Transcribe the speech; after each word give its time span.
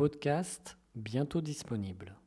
podcast 0.00 0.78
bientôt 0.94 1.42
disponible. 1.42 2.16